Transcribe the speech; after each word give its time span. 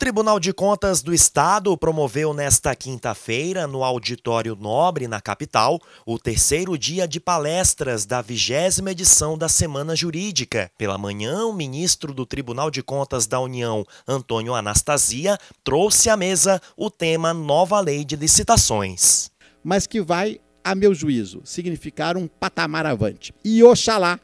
Tribunal 0.00 0.40
de 0.40 0.50
Contas 0.54 1.02
do 1.02 1.12
Estado 1.12 1.76
promoveu 1.76 2.32
nesta 2.32 2.74
quinta-feira, 2.74 3.66
no 3.66 3.84
Auditório 3.84 4.56
Nobre, 4.56 5.06
na 5.06 5.20
capital, 5.20 5.78
o 6.06 6.18
terceiro 6.18 6.78
dia 6.78 7.06
de 7.06 7.20
palestras 7.20 8.06
da 8.06 8.22
vigésima 8.22 8.92
edição 8.92 9.36
da 9.36 9.46
Semana 9.46 9.94
Jurídica. 9.94 10.70
Pela 10.78 10.96
manhã, 10.96 11.44
o 11.44 11.52
ministro 11.52 12.14
do 12.14 12.24
Tribunal 12.24 12.70
de 12.70 12.82
Contas 12.82 13.26
da 13.26 13.38
União, 13.40 13.84
Antônio 14.08 14.54
Anastasia, 14.54 15.36
trouxe 15.62 16.08
à 16.08 16.16
mesa 16.16 16.62
o 16.78 16.90
tema 16.90 17.34
Nova 17.34 17.78
Lei 17.78 18.02
de 18.02 18.16
Licitações. 18.16 19.30
Mas 19.62 19.86
que 19.86 20.00
vai, 20.00 20.40
a 20.64 20.74
meu 20.74 20.94
juízo, 20.94 21.42
significar 21.44 22.16
um 22.16 22.26
patamar 22.26 22.86
avante. 22.86 23.34
E 23.44 23.62
oxalá 23.62 24.18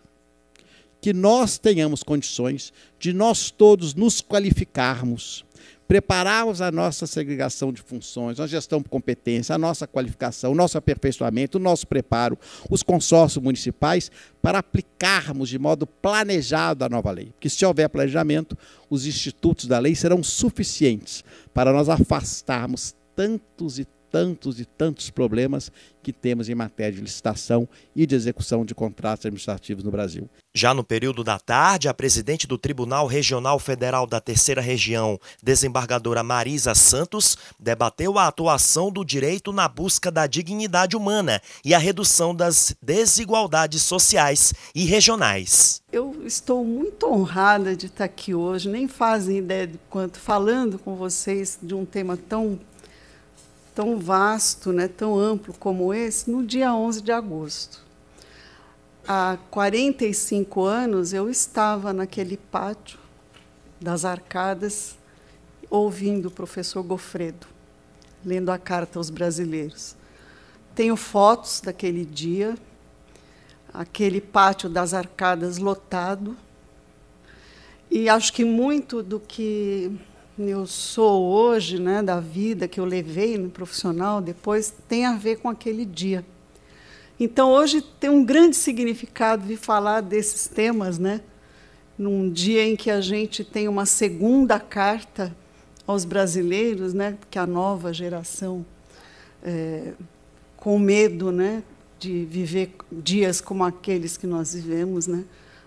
que 1.02 1.12
nós 1.12 1.58
tenhamos 1.58 2.02
condições 2.02 2.72
de 2.98 3.12
nós 3.12 3.50
todos 3.50 3.94
nos 3.94 4.20
qualificarmos, 4.20 5.44
prepararmos 5.86 6.60
a 6.60 6.70
nossa 6.70 7.06
segregação 7.06 7.72
de 7.72 7.80
funções, 7.80 8.40
a 8.40 8.46
gestão 8.46 8.82
por 8.82 8.88
competência, 8.88 9.54
a 9.54 9.58
nossa 9.58 9.86
qualificação, 9.86 10.52
o 10.52 10.54
nosso 10.54 10.76
aperfeiçoamento, 10.76 11.58
o 11.58 11.60
nosso 11.60 11.86
preparo, 11.86 12.38
os 12.70 12.82
consórcios 12.82 13.42
municipais, 13.42 14.10
para 14.42 14.58
aplicarmos 14.58 15.48
de 15.48 15.58
modo 15.58 15.86
planejado 15.86 16.84
a 16.84 16.88
nova 16.88 17.10
lei. 17.10 17.26
Porque 17.26 17.48
se 17.48 17.64
houver 17.64 17.88
planejamento, 17.88 18.56
os 18.90 19.06
institutos 19.06 19.66
da 19.66 19.78
lei 19.78 19.94
serão 19.94 20.22
suficientes 20.22 21.24
para 21.54 21.72
nós 21.72 21.88
afastarmos 21.88 22.94
tantos 23.14 23.78
e 23.78 23.86
tantos 24.16 24.58
e 24.58 24.64
tantos 24.64 25.10
problemas 25.10 25.70
que 26.02 26.10
temos 26.10 26.48
em 26.48 26.54
matéria 26.54 26.94
de 26.94 27.02
licitação 27.02 27.68
e 27.94 28.06
de 28.06 28.14
execução 28.14 28.64
de 28.64 28.74
contratos 28.74 29.26
administrativos 29.26 29.84
no 29.84 29.90
Brasil. 29.90 30.26
Já 30.54 30.72
no 30.72 30.82
período 30.82 31.22
da 31.22 31.38
tarde, 31.38 31.86
a 31.86 31.92
presidente 31.92 32.46
do 32.46 32.56
Tribunal 32.56 33.06
Regional 33.06 33.58
Federal 33.58 34.06
da 34.06 34.18
Terceira 34.18 34.62
Região, 34.62 35.20
desembargadora 35.42 36.22
Marisa 36.22 36.74
Santos, 36.74 37.36
debateu 37.60 38.18
a 38.18 38.26
atuação 38.26 38.90
do 38.90 39.04
direito 39.04 39.52
na 39.52 39.68
busca 39.68 40.10
da 40.10 40.26
dignidade 40.26 40.96
humana 40.96 41.42
e 41.62 41.74
a 41.74 41.78
redução 41.78 42.34
das 42.34 42.74
desigualdades 42.80 43.82
sociais 43.82 44.54
e 44.74 44.86
regionais. 44.86 45.82
Eu 45.92 46.22
estou 46.24 46.64
muito 46.64 47.06
honrada 47.06 47.76
de 47.76 47.84
estar 47.84 48.04
aqui 48.04 48.34
hoje, 48.34 48.66
nem 48.66 48.88
fazem 48.88 49.38
ideia 49.38 49.66
de 49.66 49.78
quanto, 49.90 50.18
falando 50.18 50.78
com 50.78 50.96
vocês 50.96 51.58
de 51.62 51.74
um 51.74 51.84
tema 51.84 52.16
tão 52.16 52.58
tão 53.76 53.98
vasto, 53.98 54.72
né, 54.72 54.88
tão 54.88 55.18
amplo 55.18 55.52
como 55.52 55.92
esse, 55.92 56.30
no 56.30 56.42
dia 56.42 56.74
11 56.74 57.02
de 57.02 57.12
agosto. 57.12 57.84
Há 59.06 59.36
45 59.50 60.64
anos 60.64 61.12
eu 61.12 61.28
estava 61.28 61.92
naquele 61.92 62.38
pátio 62.38 62.98
das 63.78 64.06
arcadas, 64.06 64.96
ouvindo 65.68 66.28
o 66.28 66.30
professor 66.30 66.82
Gofredo, 66.82 67.46
lendo 68.24 68.50
a 68.50 68.56
carta 68.56 68.98
aos 68.98 69.10
brasileiros. 69.10 69.94
Tenho 70.74 70.96
fotos 70.96 71.60
daquele 71.60 72.06
dia, 72.06 72.56
aquele 73.74 74.22
pátio 74.22 74.70
das 74.70 74.94
arcadas 74.94 75.58
lotado, 75.58 76.34
e 77.90 78.08
acho 78.08 78.32
que 78.32 78.42
muito 78.42 79.02
do 79.02 79.20
que 79.20 79.92
eu 80.38 80.66
sou 80.66 81.24
hoje, 81.24 81.78
né, 81.78 82.02
da 82.02 82.20
vida 82.20 82.68
que 82.68 82.78
eu 82.78 82.84
levei 82.84 83.38
no 83.38 83.48
profissional 83.48 84.20
depois, 84.20 84.74
tem 84.86 85.06
a 85.06 85.16
ver 85.16 85.36
com 85.36 85.48
aquele 85.48 85.84
dia. 85.84 86.24
Então, 87.18 87.50
hoje 87.50 87.80
tem 87.80 88.10
um 88.10 88.22
grande 88.22 88.54
significado 88.54 89.46
de 89.46 89.56
falar 89.56 90.02
desses 90.02 90.46
temas, 90.46 90.98
né? 90.98 91.22
Num 91.98 92.30
dia 92.30 92.62
em 92.62 92.76
que 92.76 92.90
a 92.90 93.00
gente 93.00 93.42
tem 93.42 93.66
uma 93.68 93.86
segunda 93.86 94.60
carta 94.60 95.34
aos 95.86 96.04
brasileiros, 96.04 96.92
né? 96.92 97.16
Que 97.30 97.38
a 97.38 97.46
nova 97.46 97.94
geração, 97.94 98.66
é, 99.42 99.94
com 100.58 100.78
medo, 100.78 101.32
né? 101.32 101.62
De 101.98 102.26
viver 102.26 102.74
dias 102.92 103.40
como 103.40 103.64
aqueles 103.64 104.18
que 104.18 104.26
nós 104.26 104.52
vivemos, 104.52 105.06
né? 105.06 105.24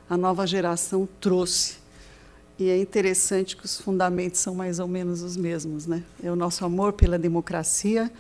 A 0.08 0.16
nova 0.16 0.46
geração 0.46 1.10
trouxe 1.20 1.79
e 2.60 2.70
é 2.70 2.78
interessante 2.78 3.56
que 3.56 3.64
os 3.64 3.80
fundamentos 3.80 4.42
são 4.42 4.54
mais 4.54 4.80
ou 4.80 4.88
menos 4.88 5.22
os 5.24 5.38
mesmos, 5.38 5.88
né? 5.88 6.04
É 6.22 6.30
o 6.30 6.36
nosso 6.36 6.66
amor 6.66 6.92
pela 6.92 7.18
democracia 7.18 8.12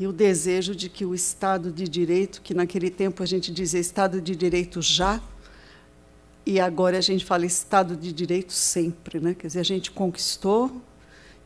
e 0.00 0.06
o 0.06 0.12
desejo 0.12 0.74
de 0.74 0.88
que 0.88 1.04
o 1.04 1.14
Estado 1.14 1.70
de 1.70 1.86
Direito, 1.86 2.40
que 2.40 2.54
naquele 2.54 2.88
tempo 2.88 3.22
a 3.22 3.26
gente 3.26 3.52
dizia 3.52 3.78
Estado 3.78 4.18
de 4.18 4.34
Direito 4.34 4.80
já, 4.80 5.20
e 6.46 6.58
agora 6.58 6.96
a 6.96 7.00
gente 7.02 7.22
fala 7.22 7.44
Estado 7.44 7.94
de 7.94 8.14
Direito 8.14 8.52
sempre, 8.52 9.20
né? 9.20 9.34
Quer 9.34 9.48
dizer, 9.48 9.60
a 9.60 9.64
gente 9.64 9.90
conquistou 9.90 10.80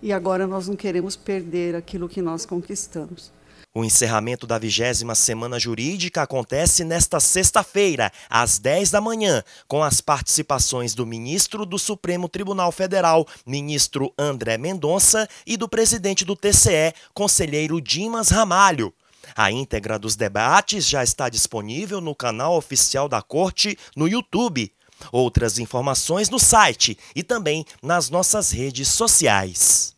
e 0.01 0.13
agora 0.13 0.47
nós 0.47 0.69
não 0.69 0.77
queremos 0.77 1.17
perder 1.17 1.75
aquilo 1.75 2.09
que 2.09 2.23
nós 2.23 2.47
conquistamos. 2.47 3.33
O 3.73 3.85
encerramento 3.85 4.49
da 4.49 4.59
vigésima 4.59 5.15
semana 5.15 5.57
jurídica 5.57 6.23
acontece 6.23 6.83
nesta 6.83 7.21
sexta-feira, 7.21 8.11
às 8.29 8.59
10 8.59 8.91
da 8.91 9.01
manhã, 9.01 9.45
com 9.69 9.81
as 9.81 10.01
participações 10.01 10.93
do 10.93 11.07
ministro 11.07 11.65
do 11.65 11.79
Supremo 11.79 12.29
Tribunal 12.29 12.73
Federal, 12.73 13.25
ministro 13.47 14.13
André 14.19 14.59
Mendonça, 14.59 15.29
e 15.47 15.57
do 15.57 15.69
presidente 15.69 16.25
do 16.25 16.35
TCE, 16.35 16.93
conselheiro 17.15 17.81
Dimas 17.81 18.31
Ramalho. 18.31 18.93
A 19.37 19.53
íntegra 19.53 20.01
dos 20.01 20.17
debates 20.17 20.85
já 20.85 21.05
está 21.05 21.29
disponível 21.29 22.01
no 22.01 22.13
canal 22.13 22.57
oficial 22.57 23.09
da 23.09 23.23
Corte 23.23 23.79
no 23.95 24.09
YouTube. 24.09 24.73
Outras 25.13 25.61
informações 25.61 26.29
no 26.29 26.41
site 26.41 26.99
e 27.15 27.23
também 27.23 27.65
nas 27.81 28.11
nossas 28.11 28.51
redes 28.51 28.89
sociais. 28.89 29.95